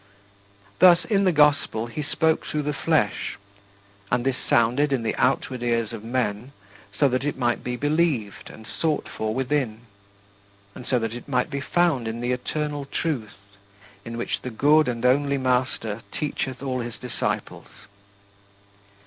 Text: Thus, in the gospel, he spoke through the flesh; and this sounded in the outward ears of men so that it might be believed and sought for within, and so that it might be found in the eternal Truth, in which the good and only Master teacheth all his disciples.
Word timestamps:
Thus, 0.79 1.05
in 1.05 1.25
the 1.25 1.31
gospel, 1.31 1.85
he 1.85 2.01
spoke 2.01 2.43
through 2.43 2.63
the 2.63 2.73
flesh; 2.73 3.37
and 4.11 4.25
this 4.25 4.35
sounded 4.49 4.91
in 4.91 5.03
the 5.03 5.15
outward 5.15 5.61
ears 5.61 5.93
of 5.93 6.03
men 6.03 6.53
so 6.97 7.07
that 7.07 7.23
it 7.23 7.37
might 7.37 7.63
be 7.63 7.75
believed 7.75 8.49
and 8.49 8.65
sought 8.65 9.07
for 9.07 9.31
within, 9.35 9.81
and 10.73 10.87
so 10.87 10.97
that 10.97 11.13
it 11.13 11.27
might 11.27 11.51
be 11.51 11.61
found 11.61 12.07
in 12.07 12.19
the 12.19 12.31
eternal 12.31 12.85
Truth, 12.85 13.55
in 14.03 14.17
which 14.17 14.41
the 14.41 14.49
good 14.49 14.87
and 14.87 15.05
only 15.05 15.37
Master 15.37 16.01
teacheth 16.11 16.63
all 16.63 16.79
his 16.79 16.97
disciples. 16.97 17.67